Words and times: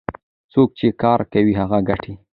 څوک 0.53 0.69
چې 0.79 0.87
کار 1.01 1.19
کوي 1.33 1.53
هغه 1.61 1.79
ګټي. 1.89 2.13